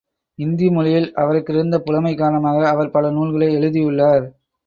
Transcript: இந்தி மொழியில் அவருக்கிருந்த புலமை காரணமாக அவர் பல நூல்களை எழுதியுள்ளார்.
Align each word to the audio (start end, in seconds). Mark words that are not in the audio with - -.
இந்தி 0.39 0.69
மொழியில் 0.69 1.13
அவருக்கிருந்த 1.15 1.77
புலமை 1.77 2.15
காரணமாக 2.15 2.61
அவர் 2.69 2.91
பல 2.91 3.11
நூல்களை 3.11 3.53
எழுதியுள்ளார். 3.53 4.25